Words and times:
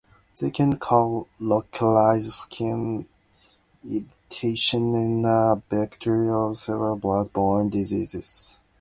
They 0.39 0.49
can 0.49 0.77
cause 0.79 1.27
localized 1.39 2.31
skin 2.31 3.07
irritations 3.87 4.95
and 4.95 5.23
are 5.27 5.61
vectors 5.69 6.49
of 6.49 6.57
several 6.57 6.95
blood-borne 6.95 7.69
diseases. 7.69 8.59